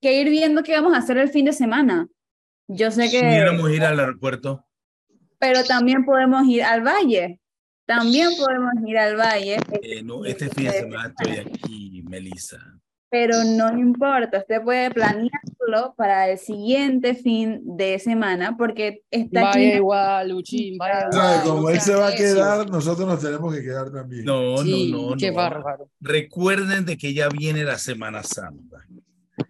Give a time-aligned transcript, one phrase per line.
[0.00, 2.08] que ir viendo qué vamos a hacer el fin de semana.
[2.68, 3.20] Yo sé que...
[3.20, 4.64] Pudiéramos ir al aeropuerto.
[5.38, 7.40] Pero también podemos ir al valle.
[7.86, 9.56] También podemos ir al valle.
[9.82, 12.58] Eh, no, este fin de semana estoy aquí, Melissa.
[13.10, 19.68] Pero no importa, usted puede planearlo para el siguiente fin de semana porque está Vaya
[19.68, 19.76] aquí.
[19.78, 21.42] igual, Luchín, vaya O sea, igual.
[21.48, 24.26] como no él se va a quedar, nosotros nos tenemos que quedar también.
[24.26, 25.36] No, Sí, no, no, qué no.
[25.38, 25.90] bárbaro.
[26.00, 28.84] Recuerden de que ya viene la Semana Santa.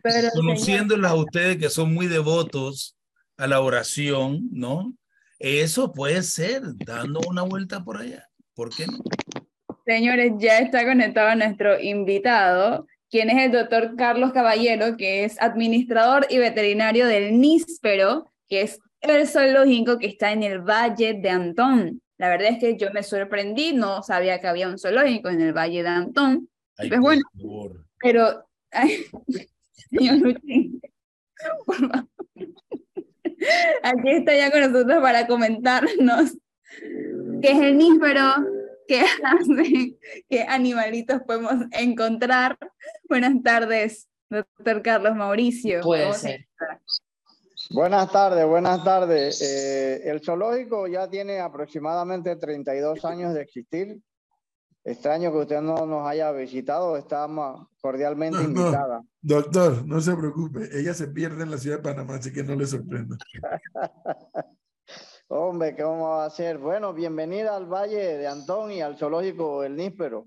[0.02, 2.96] Pero, Conociéndolas a ustedes que son muy devotos
[3.36, 4.94] a la oración, ¿no?
[5.38, 8.28] Eso puede ser dando una vuelta por allá.
[8.54, 8.98] ¿Por qué no?
[9.86, 16.26] Señores, ya está conectado nuestro invitado, quien es el doctor Carlos Caballero, que es administrador
[16.28, 22.02] y veterinario del níspero, que es el zoológico que está en el Valle de Antón.
[22.18, 25.52] La verdad es que yo me sorprendí, no sabía que había un zoológico en el
[25.52, 27.22] Valle de Antón, Ay, Pues bueno.
[27.32, 27.84] por favor.
[28.00, 29.06] pero, ay,
[29.90, 30.80] señor Luchín,
[31.66, 32.08] por favor.
[33.82, 36.36] Aquí está ya con nosotros para comentarnos
[37.40, 38.22] qué es el níspero,
[38.86, 42.58] qué hacen, qué animalitos podemos encontrar.
[43.08, 45.80] Buenas tardes, doctor Carlos Mauricio.
[45.82, 46.48] Puede ¿Cómo se ser.
[47.70, 49.42] Buenas tardes, buenas tardes.
[49.42, 54.00] Eh, el zoológico ya tiene aproximadamente 32 años de existir.
[54.88, 58.48] Extraño que usted no nos haya visitado, estamos cordialmente No, no.
[58.48, 59.02] invitada.
[59.20, 62.54] Doctor, no se preocupe, ella se pierde en la ciudad de Panamá, así que no
[62.54, 63.18] le sorprenda.
[65.28, 66.56] Hombre, ¿qué vamos a hacer?
[66.56, 70.26] Bueno, bienvenida al Valle de Antón y al zoológico El Níspero.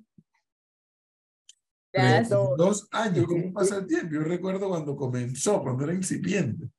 [1.92, 2.30] Gracias.
[2.30, 4.14] Dos años, ¿cómo pasa el tiempo?
[4.14, 6.70] Yo recuerdo cuando comenzó, cuando era incipiente.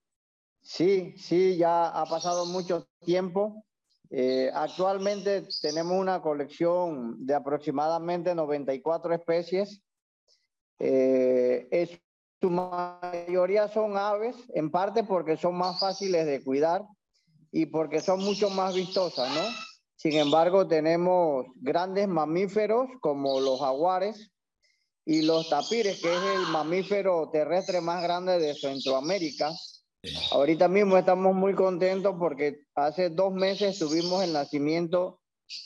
[0.60, 3.64] Sí, sí, ya ha pasado mucho tiempo.
[4.14, 9.80] Eh, actualmente tenemos una colección de aproximadamente 94 especies.
[10.78, 11.98] Eh, es-
[12.40, 16.82] su mayoría son aves, en parte porque son más fáciles de cuidar
[17.52, 19.42] y porque son mucho más vistosas, ¿no?
[19.94, 24.32] Sin embargo, tenemos grandes mamíferos como los jaguares
[25.06, 29.50] y los tapires, que es el mamífero terrestre más grande de Centroamérica.
[30.32, 35.20] Ahorita mismo estamos muy contentos porque hace dos meses tuvimos el nacimiento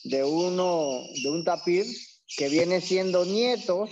[0.05, 0.91] de uno,
[1.23, 1.87] de un tapir
[2.37, 3.91] que viene siendo nietos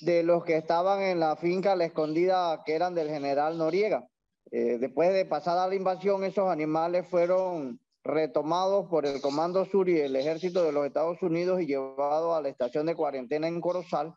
[0.00, 4.06] de los que estaban en la finca La Escondida, que eran del general Noriega.
[4.52, 9.98] Eh, después de pasada la invasión, esos animales fueron retomados por el Comando Sur y
[9.98, 14.14] el Ejército de los Estados Unidos y llevados a la estación de cuarentena en Corozal.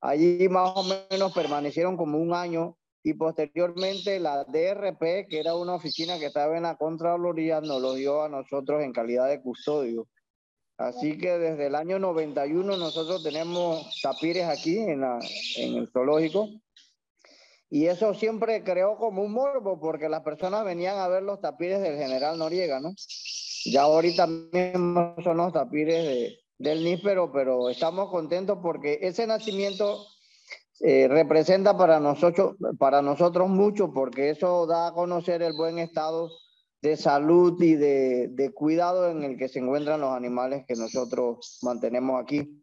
[0.00, 5.74] Allí más o menos permanecieron como un año y posteriormente la DRP, que era una
[5.74, 10.08] oficina que estaba en la Contraloría, nos lo dio a nosotros en calidad de custodio.
[10.78, 15.18] Así que desde el año 91 nosotros tenemos tapires aquí en, la,
[15.58, 16.48] en el zoológico.
[17.68, 21.82] Y eso siempre creó como un morbo, porque las personas venían a ver los tapires
[21.82, 22.94] del general Noriega, ¿no?
[23.66, 30.06] Ya ahorita mismo son los tapires de, del níspero, pero estamos contentos porque ese nacimiento
[30.80, 36.30] eh, representa para nosotros, para nosotros mucho, porque eso da a conocer el buen estado
[36.82, 41.58] de salud y de, de cuidado en el que se encuentran los animales que nosotros
[41.62, 42.62] mantenemos aquí.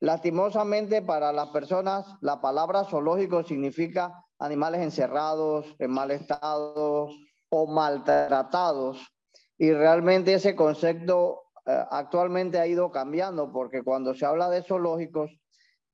[0.00, 7.10] Lastimosamente para las personas, la palabra zoológico significa animales encerrados, en mal estado
[7.50, 8.98] o maltratados.
[9.58, 15.30] Y realmente ese concepto eh, actualmente ha ido cambiando porque cuando se habla de zoológicos,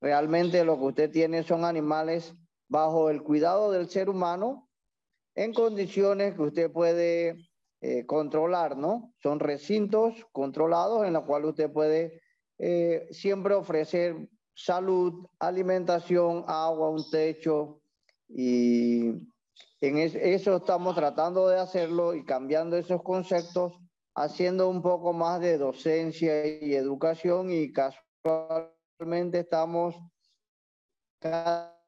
[0.00, 2.34] realmente lo que usted tiene son animales
[2.68, 4.68] bajo el cuidado del ser humano
[5.34, 7.36] en condiciones que usted puede
[7.80, 9.12] eh, controlar, ¿no?
[9.22, 12.20] Son recintos controlados en los cuales usted puede
[12.58, 17.82] eh, siempre ofrecer salud, alimentación, agua, un techo
[18.28, 19.08] y
[19.80, 23.74] en es- eso estamos tratando de hacerlo y cambiando esos conceptos,
[24.14, 27.70] haciendo un poco más de docencia y educación y
[28.96, 29.94] casualmente estamos
[31.20, 31.78] cada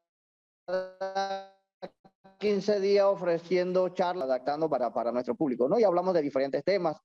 [2.37, 5.79] 15 días ofreciendo charlas, adaptando para, para nuestro público, ¿no?
[5.79, 6.97] Y hablamos de diferentes temas.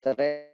[0.00, 0.50] Tenemos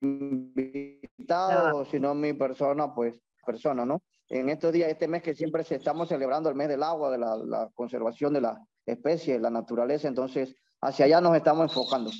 [0.00, 4.02] invitados, sino mi persona, pues, persona, ¿no?
[4.28, 7.18] En estos días, este mes que siempre se estamos celebrando el mes del agua, de
[7.18, 12.10] la, la conservación de las especies, la naturaleza, entonces hacia allá nos estamos enfocando.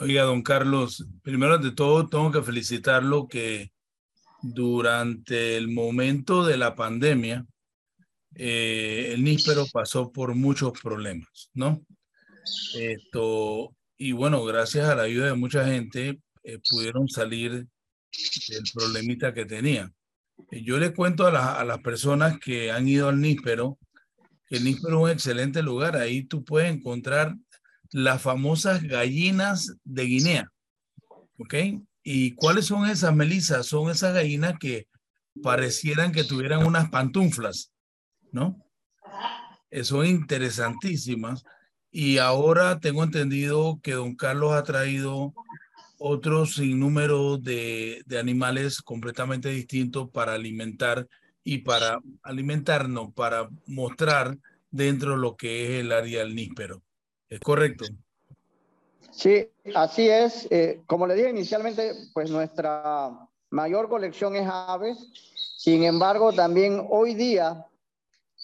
[0.00, 3.72] Oiga, don Carlos, primero de todo tengo que felicitarlo que
[4.42, 7.44] durante el momento de la pandemia,
[8.36, 11.84] eh, el níspero pasó por muchos problemas, ¿no?
[12.76, 19.34] Esto, y bueno, gracias a la ayuda de mucha gente, eh, pudieron salir del problemita
[19.34, 19.90] que tenía.
[20.52, 23.78] Yo le cuento a, a las personas que han ido al níspero
[24.46, 25.96] que el níspero es un excelente lugar.
[25.96, 27.34] Ahí tú puedes encontrar
[27.90, 30.52] las famosas gallinas de Guinea.
[31.38, 31.54] ¿Ok?
[32.02, 33.62] ¿Y cuáles son esas, Melissa?
[33.62, 34.86] Son esas gallinas que
[35.42, 37.70] parecieran que tuvieran unas pantuflas,
[38.32, 38.56] ¿no?
[39.70, 41.44] Eh, son interesantísimas.
[41.90, 45.34] Y ahora tengo entendido que don Carlos ha traído
[45.98, 51.06] otros sinnúmero de, de animales completamente distintos para alimentar
[51.42, 54.38] y para alimentarnos, para mostrar
[54.70, 56.82] dentro de lo que es el área del níspero.
[57.28, 57.84] ¿Es correcto?
[59.10, 60.46] Sí, así es.
[60.50, 64.98] Eh, como le dije inicialmente, pues nuestra mayor colección es aves.
[65.56, 67.66] Sin embargo, también hoy día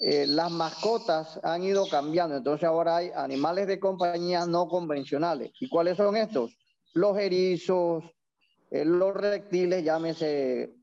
[0.00, 2.36] eh, las mascotas han ido cambiando.
[2.36, 5.52] Entonces ahora hay animales de compañía no convencionales.
[5.60, 6.56] ¿Y cuáles son estos?
[6.92, 8.04] Los erizos,
[8.70, 10.74] eh, los reptiles, llámese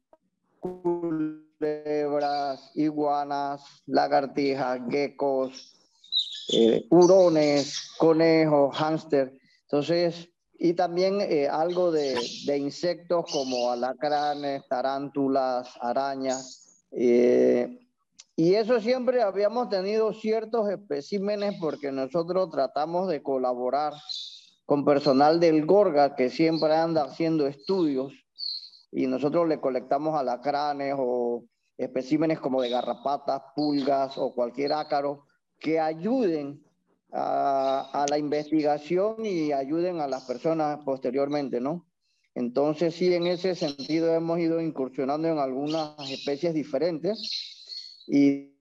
[1.60, 5.81] culebras, iguanas, lagartijas, geckos,
[6.54, 9.38] eh, hurones, conejos, hámster.
[9.64, 10.30] Entonces,
[10.64, 12.16] y también eh, algo de,
[12.58, 16.86] insectos como alacranes, tarántulas, arañas.
[16.92, 17.80] Eh,
[18.36, 23.94] y eso siempre habíamos tenido ciertos especímenes porque nosotros tratamos de colaborar
[24.66, 28.14] con personal del Gorga que siempre anda haciendo estudios
[28.92, 31.44] y nosotros le colectamos alacranes o
[31.78, 35.26] especímenes como de garrapatas, pulgas o cualquier ácaro
[35.62, 36.62] que ayuden
[37.14, 41.86] a, la investigación y ayuden a las personas posteriormente, ¿no?
[42.34, 48.56] Entonces, sí, en ese sentido hemos ido incursionando en algunas especies diferentes y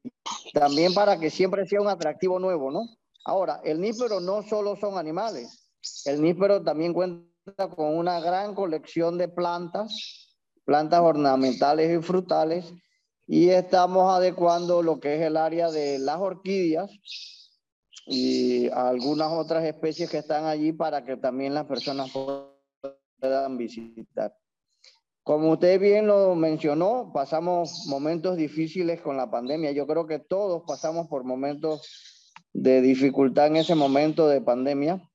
[0.53, 2.83] también para que siempre sea un atractivo nuevo, ¿no?
[3.25, 5.71] Ahora, el níspero no solo son animales,
[6.05, 12.75] el níspero también cuenta con una gran colección de plantas, plantas ornamentales y frutales,
[13.33, 16.91] y estamos adecuando lo que es el área de las orquídeas
[18.05, 22.11] y algunas otras especies que están allí para que también las personas
[23.21, 24.37] puedan visitar.
[25.23, 29.71] Como usted bien lo mencionó, pasamos momentos difíciles con la pandemia.
[29.71, 31.89] Yo creo que todos pasamos por momentos
[32.53, 35.09] de dificultad en ese momento de pandemia.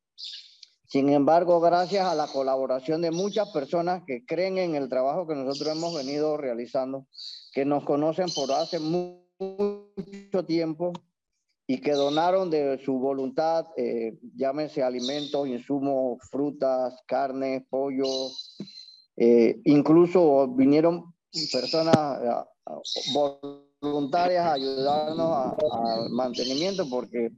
[0.87, 5.35] Sin embargo, gracias a la colaboración de muchas personas que creen en el trabajo que
[5.35, 7.07] nosotros hemos venido realizando,
[7.55, 10.91] que nos conocen por hace mucho tiempo
[11.65, 18.05] y que donaron de su voluntad, eh, llámese alimentos, insumos, frutas, carne, pollo,
[19.15, 21.15] eh, incluso vinieron
[21.49, 23.41] personas eh,
[23.81, 27.31] voluntarias a ayudarnos al mantenimiento porque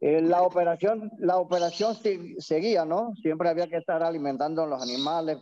[0.00, 1.96] eh, la operación, la operación
[2.38, 3.14] seguía, ¿no?
[3.22, 5.38] Siempre había que estar alimentando a los animales,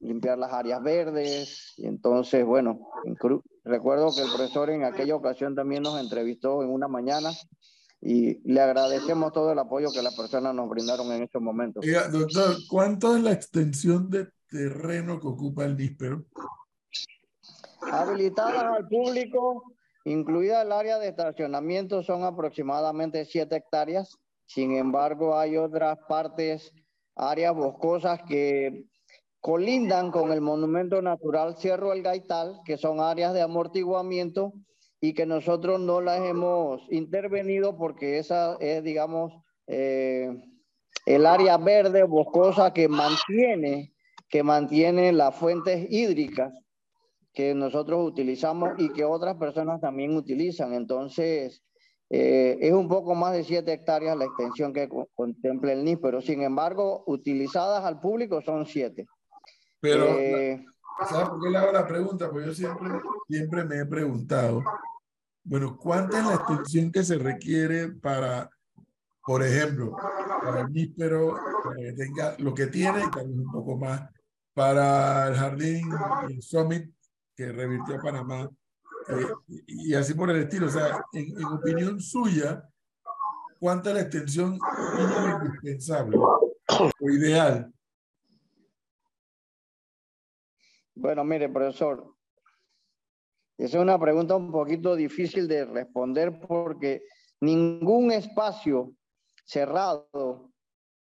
[0.00, 1.74] limpiar las áreas verdes.
[1.76, 2.88] Y entonces, bueno,
[3.64, 7.30] recuerdo que el profesor en aquella ocasión también nos entrevistó en una mañana
[8.00, 11.84] y le agradecemos todo el apoyo que las personas nos brindaron en estos momentos.
[12.12, 16.24] doctor, ¿cuánto es la extensión de terreno que ocupa el níspero?
[17.82, 19.77] Habilitada al público
[20.08, 24.16] Incluida el área de estacionamiento son aproximadamente 7 hectáreas.
[24.46, 26.72] Sin embargo, hay otras partes,
[27.14, 28.86] áreas boscosas que
[29.38, 34.54] colindan con el monumento natural Cerro El Gaital, que son áreas de amortiguamiento
[34.98, 39.34] y que nosotros no las hemos intervenido porque esa es, digamos,
[39.66, 40.30] eh,
[41.04, 43.92] el área verde boscosa que mantiene,
[44.30, 46.54] que mantiene las fuentes hídricas
[47.38, 50.74] que nosotros utilizamos y que otras personas también utilizan.
[50.74, 51.62] Entonces,
[52.10, 56.20] eh, es un poco más de 7 hectáreas la extensión que contempla el NIS, pero
[56.20, 59.06] sin embargo, utilizadas al público son 7.
[59.78, 60.66] Pero, eh,
[61.08, 62.28] ¿sabes por qué le hago la pregunta?
[62.28, 62.88] Porque yo siempre,
[63.28, 64.64] siempre me he preguntado,
[65.44, 68.50] bueno, ¿cuánta es la extensión que se requiere para,
[69.24, 69.94] por ejemplo,
[70.42, 74.10] para el níspero, para que tenga lo que tiene y tal vez un poco más,
[74.54, 75.88] para el jardín,
[76.28, 76.97] el Summit,
[77.38, 78.50] que revirtió a Panamá,
[79.10, 80.66] eh, y así por el estilo.
[80.66, 82.68] O sea, en, opinión suya,
[83.60, 84.58] ¿cuánta la extensión
[85.44, 87.72] indispensable o ideal?
[90.96, 92.12] Bueno, mire, profesor,
[93.56, 97.04] esa es una pregunta un poquito difícil de responder porque
[97.40, 98.94] ningún espacio
[99.44, 100.47] cerrado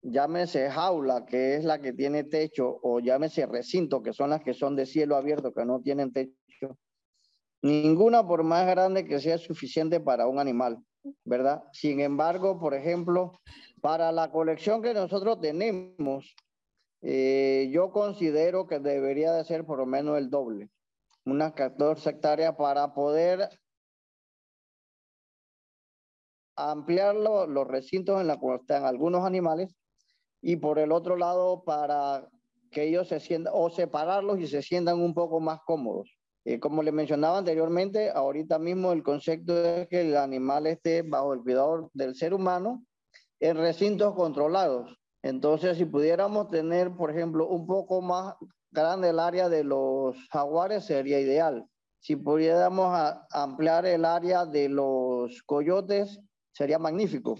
[0.04, 4.54] llámese jaula, que es la que tiene techo, o llámese recinto, que son las que
[4.54, 6.78] son de cielo abierto, que no tienen techo,
[7.62, 10.78] ninguna por más grande que sea suficiente para un animal,
[11.24, 11.64] ¿verdad?
[11.72, 13.32] Sin embargo, por ejemplo,
[13.80, 16.36] para la colección que nosotros tenemos,
[17.00, 20.68] eh, yo considero que debería de ser por lo menos el doble,
[21.24, 23.48] unas 14 hectáreas para poder
[26.56, 29.74] ampliar los recintos en los que están algunos animales
[30.46, 32.28] y por el otro lado para
[32.70, 36.14] que ellos se sientan o separarlos y se sientan un poco más cómodos.
[36.44, 41.32] Eh, como le mencionaba anteriormente, ahorita mismo el concepto es que el animal esté bajo
[41.32, 42.84] el cuidado del ser humano
[43.40, 44.94] en recintos controlados.
[45.22, 48.34] Entonces, si pudiéramos tener, por ejemplo, un poco más
[48.70, 51.64] grande el área de los jaguares, sería ideal.
[52.00, 52.94] Si pudiéramos
[53.30, 56.20] ampliar el área de los coyotes,
[56.52, 57.38] sería magnífico.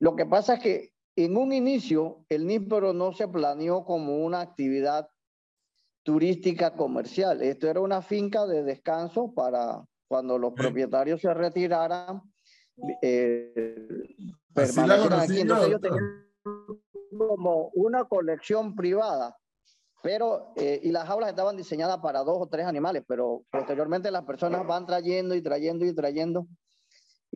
[0.00, 4.40] Lo que pasa es que en un inicio, el níspero no se planeó como una
[4.40, 5.08] actividad
[6.02, 7.42] turística comercial.
[7.42, 12.22] Esto era una finca de descanso para cuando los propietarios se retiraran,
[13.02, 13.52] eh,
[15.12, 15.40] aquí.
[15.40, 16.24] Entonces ellos tenían
[17.16, 19.36] como una colección privada,
[20.02, 24.24] pero, eh, y las jaulas estaban diseñadas para dos o tres animales, pero posteriormente las
[24.24, 26.46] personas van trayendo y trayendo y trayendo.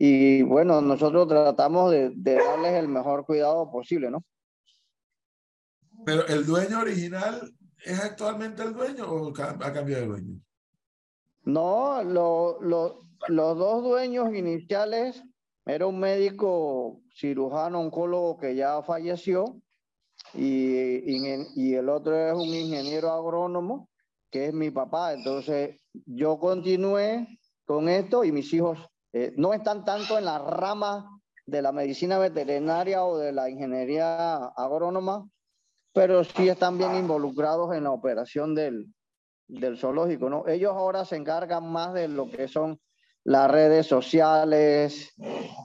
[0.01, 4.23] Y bueno, nosotros tratamos de, de darles el mejor cuidado posible, ¿no?
[6.05, 7.53] Pero el dueño original
[7.83, 10.41] es actualmente el dueño o ha cambiado de dueño?
[11.43, 15.21] No, lo, lo, los dos dueños iniciales
[15.65, 19.61] era un médico cirujano oncólogo que ya falleció
[20.33, 21.15] y,
[21.55, 23.89] y, el otro es un ingeniero agrónomo
[24.29, 25.13] que es mi papá.
[25.13, 27.27] Entonces yo continué
[27.65, 28.79] con esto y mis hijos
[29.13, 34.35] eh, no están tanto en la rama de la medicina veterinaria o de la ingeniería
[34.55, 35.27] agrónoma,
[35.93, 38.93] pero sí están bien involucrados en la operación del,
[39.47, 40.47] del zoológico, ¿no?
[40.47, 42.79] Ellos ahora se encargan más de lo que son
[43.23, 45.13] las redes sociales,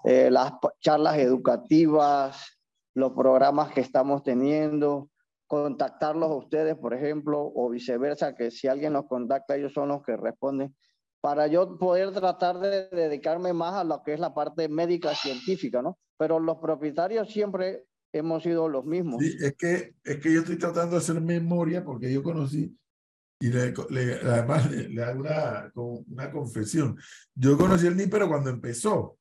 [0.05, 2.59] eh, las charlas educativas,
[2.95, 5.11] los programas que estamos teniendo,
[5.47, 10.03] contactarlos a ustedes, por ejemplo, o viceversa, que si alguien nos contacta, ellos son los
[10.03, 10.75] que responden,
[11.25, 15.81] para yo poder tratar de dedicarme más a lo que es la parte médica científica,
[15.81, 15.99] ¿no?
[16.19, 19.25] Pero los propietarios siempre hemos sido los mismos.
[19.25, 22.76] Sí, es que, es que yo estoy tratando de hacer memoria porque yo conocí,
[23.40, 23.73] y le,
[24.23, 25.73] además le, hago una,
[26.11, 26.99] una confesión.
[27.35, 29.16] Yo conocí el nípero cuando empezó.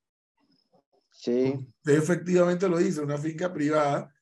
[1.10, 1.54] Sí.
[1.56, 4.14] Usted efectivamente lo dice, una finca privada,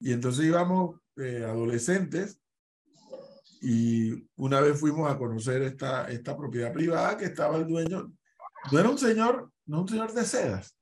[0.00, 2.40] y entonces íbamos eh, adolescentes
[3.60, 8.12] y una vez fuimos a conocer esta, esta propiedad privada que estaba el dueño,
[8.72, 10.78] no era un señor, no un señor de sedas,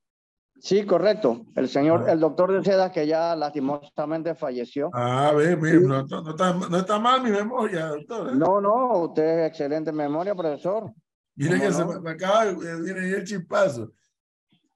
[0.59, 1.45] Sí, correcto.
[1.55, 2.13] El señor, ah.
[2.13, 4.89] el doctor de Seda, que ya lastimosamente falleció.
[4.93, 8.29] Ah, ve, no, no, está, no, está, mal mi memoria, doctor.
[8.29, 8.35] ¿eh?
[8.35, 10.91] No, no, usted es excelente memoria, profesor.
[11.35, 13.91] Mire que se me, acaba de viene el chispazo.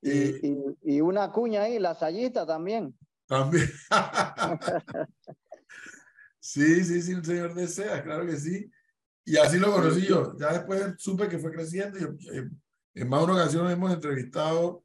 [0.01, 2.96] Y, y, y, una cuña ahí, la sayita también.
[3.27, 3.70] También.
[6.41, 8.69] sí, sí, sí, un señor de Seda, claro que sí.
[9.24, 10.36] Y así lo conocí yo.
[10.38, 12.03] Ya después supe que fue creciendo y
[12.93, 14.83] en más de una ocasión hemos entrevistado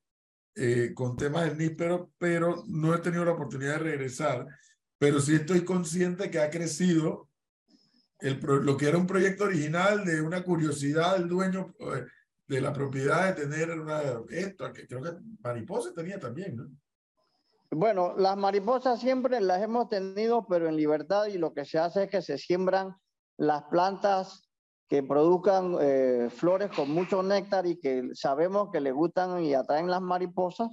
[0.55, 4.47] eh, con temas del níspero, pero no he tenido la oportunidad de regresar.
[4.99, 7.29] Pero sí estoy consciente que ha crecido
[8.21, 12.05] el, lo que era un proyecto original de una curiosidad del dueño eh,
[12.47, 15.11] de la propiedad de tener una, esto, que creo que
[15.43, 16.71] mariposa tenía también, ¿no?
[17.79, 22.05] Bueno, las mariposas siempre las hemos tenido, pero en libertad y lo que se hace
[22.05, 22.97] es que se siembran
[23.37, 24.49] las plantas
[24.89, 29.91] que produzcan eh, flores con mucho néctar y que sabemos que le gustan y atraen
[29.91, 30.71] las mariposas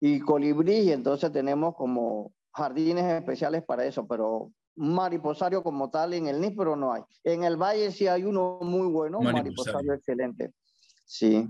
[0.00, 6.12] y colibrí, y entonces tenemos como jardines especiales para eso, pero un mariposario como tal
[6.12, 7.02] en el níspero no hay.
[7.22, 10.52] En el valle sí hay uno muy bueno, un mariposario, excelente.
[11.06, 11.46] Sí.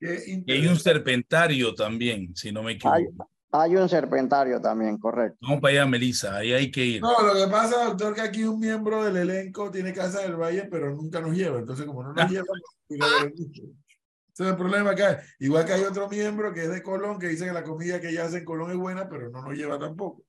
[0.00, 3.28] Y hay un serpentario también, si no me equivoco.
[3.50, 5.38] Hay un serpentario también, correcto.
[5.40, 7.00] Vamos para allá, Melissa, ahí hay que ir.
[7.00, 10.68] No, lo que pasa, doctor, que aquí un miembro del elenco tiene casa del Valle,
[10.70, 11.58] pero nunca nos lleva.
[11.58, 12.46] Entonces, como no nos lleva,
[12.88, 15.16] ese es el problema que hay.
[15.40, 18.10] Igual que hay otro miembro que es de Colón, que dice que la comida que
[18.10, 20.22] ella hace en Colón es buena, pero no nos lleva tampoco.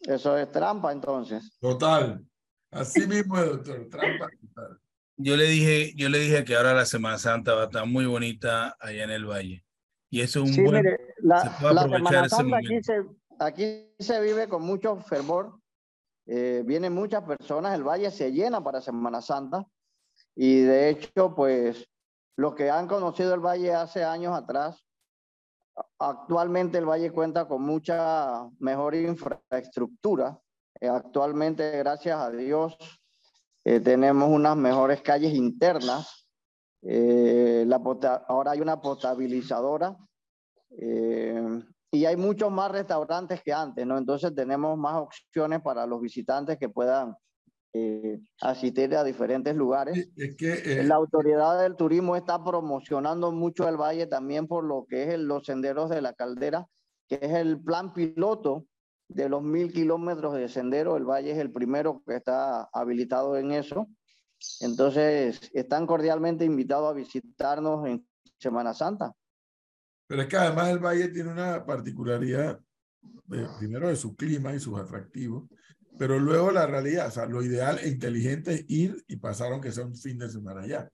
[0.00, 1.58] Eso es trampa, entonces.
[1.60, 2.24] Total.
[2.70, 3.88] Así mismo es, doctor.
[3.90, 4.30] Trampa
[5.16, 8.06] Yo le dije, yo le dije que ahora la Semana Santa va a estar muy
[8.06, 9.64] bonita allá en el Valle.
[10.10, 10.84] Y eso es un buen...
[11.18, 13.04] la, Semana Santa aquí se,
[13.38, 15.58] aquí se vive con mucho fervor.
[16.26, 19.66] Eh, vienen muchas personas, el valle se llena para Semana Santa.
[20.34, 21.86] Y de hecho, pues
[22.36, 24.84] los que han conocido el valle hace años atrás,
[25.98, 30.38] actualmente el valle cuenta con mucha mejor infraestructura.
[30.80, 32.76] Eh, actualmente, gracias a Dios,
[33.64, 36.24] eh, tenemos unas mejores calles internas
[36.86, 37.80] eh, la
[38.28, 39.96] ahora hay una potabilizadora
[40.78, 43.96] eh, y hay muchos más restaurantes que antes, ¿no?
[43.96, 47.16] Entonces tenemos más opciones para los visitantes que puedan
[47.72, 50.10] eh, asistir a diferentes lugares.
[50.14, 55.14] Es que, La autoridad del turismo está promocionando mucho el valle también por lo que
[55.14, 56.66] es los senderos de la caldera,
[57.08, 58.66] que es el plan piloto
[59.08, 60.96] de los mil kilómetros de sendero.
[60.96, 63.88] El valle es el primero que está habilitado en eso.
[64.60, 68.06] Entonces, están cordialmente invitados a visitarnos en
[68.38, 69.12] Semana Santa.
[70.06, 72.60] Pero es que además el valle tiene una particularidad,
[73.58, 75.48] primero de su clima y sus atractivos,
[75.98, 79.72] pero luego la realidad, o sea, lo ideal e inteligente es ir y pasar aunque
[79.72, 80.90] sea un fin de semana allá.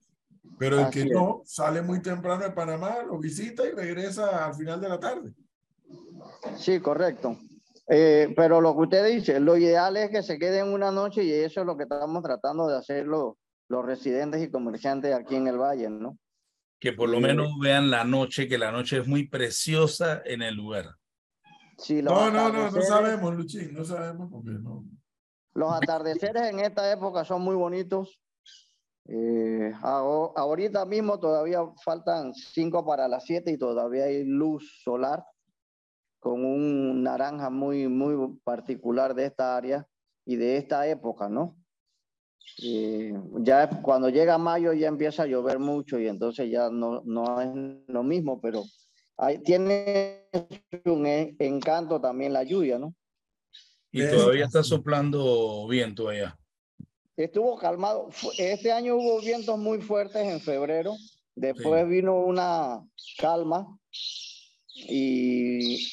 [0.57, 4.79] Pero el que no sale muy temprano de Panamá, lo visita y regresa al final
[4.79, 5.33] de la tarde.
[6.57, 7.37] Sí, correcto.
[7.93, 11.31] Eh, pero lo que usted dice, lo ideal es que se queden una noche y
[11.33, 13.33] eso es lo que estamos tratando de hacer los,
[13.67, 16.17] los residentes y comerciantes aquí en el valle, ¿no?
[16.79, 20.55] Que por lo menos vean la noche, que la noche es muy preciosa en el
[20.55, 20.95] lugar.
[21.77, 24.85] Sí, no, no, no, no sabemos, Luchín, no sabemos porque no.
[25.53, 28.21] Los atardeceres en esta época son muy bonitos.
[29.05, 35.25] Eh, ahorita mismo todavía faltan cinco para las siete y todavía hay luz solar
[36.21, 39.87] con un naranja muy, muy particular de esta área
[40.23, 41.57] y de esta época, ¿no?
[42.61, 47.41] Eh, ya cuando llega mayo ya empieza a llover mucho y entonces ya no, no
[47.41, 47.49] es
[47.87, 48.63] lo mismo, pero
[49.17, 50.27] hay, tiene
[50.85, 51.07] un
[51.39, 52.93] encanto también la lluvia, ¿no?
[53.91, 56.37] Y todavía está soplando viento allá.
[57.17, 58.09] Estuvo calmado.
[58.37, 60.93] Este año hubo vientos muy fuertes en febrero.
[61.35, 62.85] Después vino una
[63.17, 63.67] calma
[64.73, 65.87] y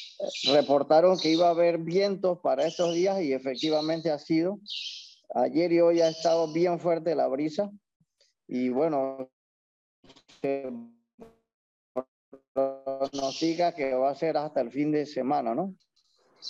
[0.51, 4.59] reportaron que iba a haber vientos para estos días y efectivamente ha sido.
[5.35, 7.69] Ayer y hoy ha estado bien fuerte la brisa
[8.47, 9.29] y bueno,
[13.13, 15.75] nos diga que va a ser hasta el fin de semana, ¿no?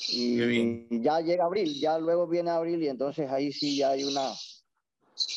[0.10, 4.32] Y, ya llega abril, ya luego viene abril y entonces ahí sí ya hay una,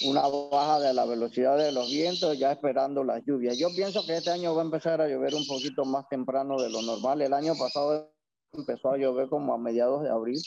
[0.05, 3.59] una baja de la velocidad de los vientos, ya esperando las lluvias.
[3.59, 6.71] Yo pienso que este año va a empezar a llover un poquito más temprano de
[6.71, 7.23] lo normal.
[7.23, 8.13] El año pasado
[8.53, 10.41] empezó a llover como a mediados de abril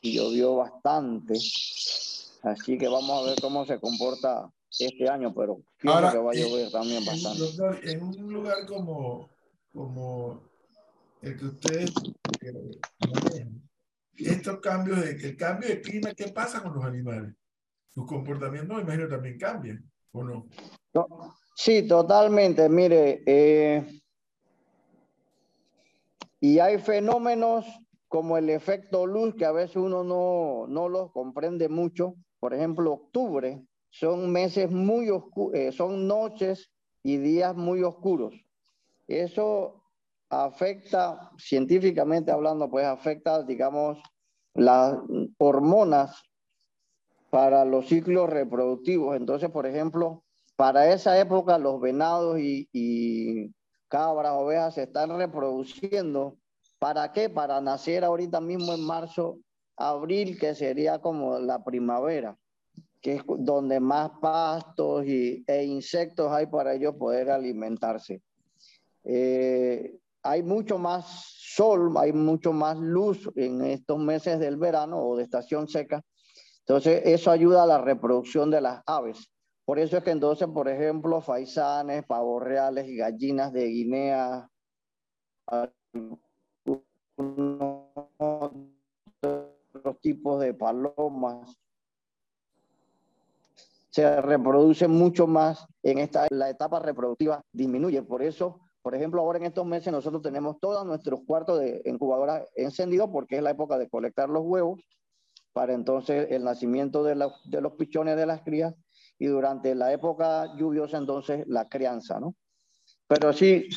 [0.00, 1.34] y llovió bastante.
[2.42, 6.34] Así que vamos a ver cómo se comporta este año, pero Ahora, que va a
[6.34, 7.90] llover también bastante.
[7.90, 9.30] En un lugar como,
[9.72, 10.42] como
[11.22, 11.92] el que ustedes
[14.16, 17.34] estos cambios de el cambio de clima, ¿qué pasa con los animales?
[17.94, 20.46] Sus comportamientos, imagino, también cambian, ¿o no?
[21.54, 22.68] Sí, totalmente.
[22.68, 24.00] Mire, eh,
[26.40, 27.64] y hay fenómenos
[28.08, 32.14] como el efecto luz que a veces uno no, no los comprende mucho.
[32.40, 36.70] Por ejemplo, octubre son meses muy oscuros, eh, son noches
[37.02, 38.34] y días muy oscuros.
[39.06, 39.84] Eso
[40.28, 43.98] afecta, científicamente hablando, pues afecta, digamos,
[44.54, 44.98] las
[45.38, 46.22] hormonas
[47.34, 49.16] para los ciclos reproductivos.
[49.16, 50.22] Entonces, por ejemplo,
[50.54, 53.52] para esa época los venados y, y
[53.88, 56.36] cabras, ovejas se están reproduciendo.
[56.78, 57.28] ¿Para qué?
[57.28, 59.40] Para nacer ahorita mismo en marzo,
[59.76, 62.38] abril, que sería como la primavera,
[63.02, 68.22] que es donde más pastos y, e insectos hay para ellos poder alimentarse.
[69.02, 69.92] Eh,
[70.22, 75.24] hay mucho más sol, hay mucho más luz en estos meses del verano o de
[75.24, 76.00] estación seca.
[76.66, 79.30] Entonces, eso ayuda a la reproducción de las aves.
[79.64, 84.48] Por eso es que entonces, por ejemplo, faisanes, pavos reales y gallinas de Guinea,
[89.72, 91.58] otros tipos de palomas,
[93.90, 98.02] se reproducen mucho más en esta la etapa reproductiva disminuye.
[98.02, 102.44] Por eso por ejemplo, ahora en estos meses nosotros tenemos todos nuestros cuartos de incubadora
[102.54, 104.78] encendidos porque es la época de colectar los huevos
[105.54, 107.14] para entonces el nacimiento de,
[107.44, 108.74] de los pichones de las crías
[109.18, 112.34] y durante la época lluviosa entonces la crianza, ¿no?
[113.06, 113.68] Pero sí,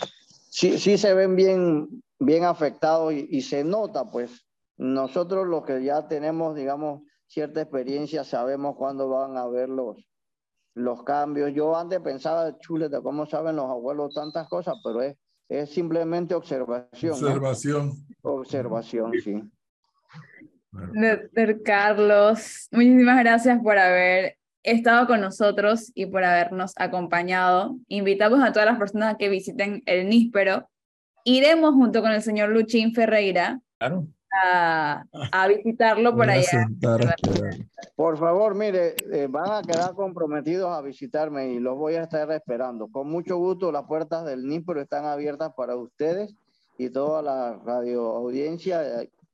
[0.50, 4.46] sí, sí se ven bien, bien afectados y, y se nota, pues
[4.78, 9.98] nosotros los que ya tenemos, digamos, cierta experiencia, sabemos cuándo van a haber los,
[10.74, 11.54] los cambios.
[11.54, 14.76] Yo antes pensaba, chuleta, ¿cómo saben los abuelos tantas cosas?
[14.84, 15.16] Pero es,
[15.50, 17.14] es simplemente observación.
[17.14, 17.94] Observación.
[18.22, 19.42] Observación, sí.
[20.72, 27.78] Doctor Carlos, muchísimas gracias por haber estado con nosotros y por habernos acompañado.
[27.88, 30.70] Invitamos a todas las personas a que visiten el Níspero.
[31.24, 34.08] Iremos junto con el señor Luchín Ferreira claro
[34.44, 36.68] a, visitarlo por allá.
[37.96, 42.30] Por favor, mire, eh, van a quedar comprometidos a visitarme y los voy a estar
[42.32, 42.88] esperando.
[42.88, 46.36] Con mucho gusto, las puertas del NIPRO están abiertas para ustedes
[46.78, 48.82] y toda la radio audiencia.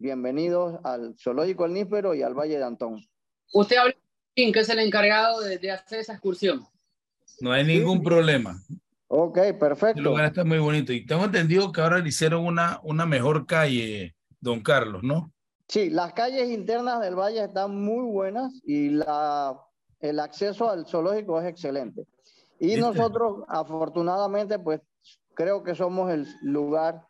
[0.04, 3.08] Bienvenidos al Zoológico El Níspero y al Valle de Antón.
[3.54, 3.96] Usted habla
[4.36, 6.68] que es el encargado de, de, hacer esa excursión.
[7.40, 8.04] No hay ningún sí.
[8.04, 8.62] problema.
[9.08, 10.00] Ok, perfecto.
[10.00, 10.92] El lugar está muy bonito.
[10.92, 15.32] Y tengo entendido que ahora le hicieron una, una mejor calle, don Carlos, ¿no?
[15.70, 19.58] Sí, las calles internas del valle están muy buenas y la,
[20.02, 22.06] el acceso al zoológico es excelente.
[22.60, 22.82] Y ¿Viste?
[22.82, 24.82] nosotros, afortunadamente, pues
[25.34, 27.08] creo que somos el lugar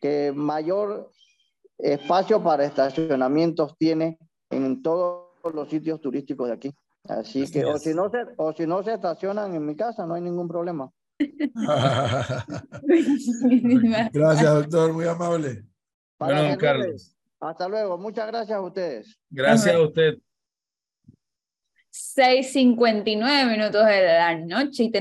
[0.00, 1.12] que mayor
[1.82, 4.18] espacio para estacionamientos tiene
[4.50, 6.74] en todos los sitios turísticos de aquí.
[7.04, 10.06] Así, Así que, o si, no se, o si no se estacionan en mi casa,
[10.06, 10.90] no hay ningún problema.
[14.12, 15.64] gracias, doctor, muy amable.
[16.18, 17.16] Bueno, don Carlos.
[17.40, 19.18] Hasta luego, muchas gracias a ustedes.
[19.30, 20.18] Gracias a usted.
[21.92, 24.90] 6.59 minutos de la noche y